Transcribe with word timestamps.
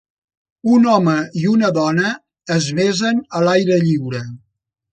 Un 0.77 0.87
home 0.93 1.13
i 1.41 1.43
una 1.51 1.69
dona 1.75 2.15
es 2.57 2.71
besen 2.81 3.23
a 3.39 3.43
l'aire 3.49 3.79
lliure. 3.87 4.27